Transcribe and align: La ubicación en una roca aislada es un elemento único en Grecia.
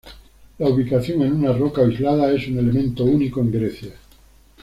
La 0.57 0.67
ubicación 0.67 1.21
en 1.21 1.31
una 1.33 1.53
roca 1.53 1.83
aislada 1.83 2.31
es 2.33 2.47
un 2.47 2.57
elemento 2.57 3.03
único 3.03 3.39
en 3.39 3.51
Grecia. 3.51 3.91